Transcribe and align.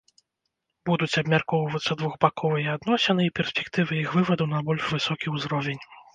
Будуць 0.89 1.19
абмяркоўвацца 1.21 1.97
двухбаковыя 1.99 2.73
адносіны 2.79 3.21
і 3.29 3.33
перспектывы 3.41 3.93
іх 4.03 4.09
вываду 4.19 4.51
на 4.57 4.65
больш 4.73 4.83
высокі 4.97 5.27
ўзровень. 5.37 5.81